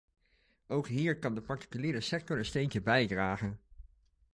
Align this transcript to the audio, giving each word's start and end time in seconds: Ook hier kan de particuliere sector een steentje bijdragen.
Ook 0.67 0.87
hier 0.87 1.19
kan 1.19 1.35
de 1.35 1.41
particuliere 1.41 2.01
sector 2.01 2.37
een 2.37 2.45
steentje 2.45 2.81
bijdragen. 2.81 3.59